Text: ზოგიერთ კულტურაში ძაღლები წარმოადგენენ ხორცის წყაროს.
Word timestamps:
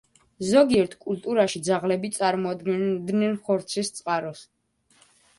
ზოგიერთ 0.51 0.93
კულტურაში 1.01 1.59
ძაღლები 1.67 2.09
წარმოადგენენ 2.15 3.37
ხორცის 3.49 3.93
წყაროს. 3.99 4.41